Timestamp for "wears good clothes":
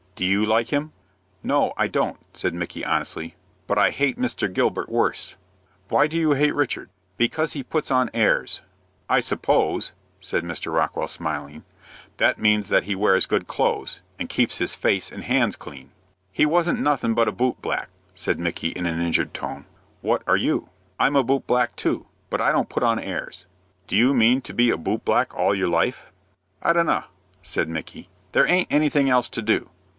12.95-14.01